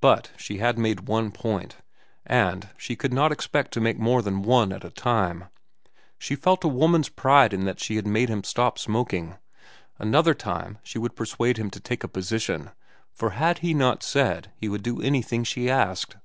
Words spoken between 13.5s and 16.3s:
he not said he would do anything she asked?